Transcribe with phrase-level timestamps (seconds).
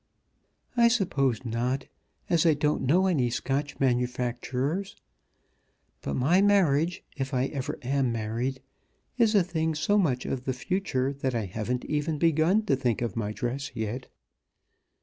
[0.75, 1.85] "I suppose not,
[2.27, 4.95] as I don't know any Scotch manufacturers.
[6.01, 8.63] But my marriage, if I ever am married,
[9.19, 13.03] is a thing so much of the future that I haven't even begun to think
[13.03, 14.07] of my dress yet."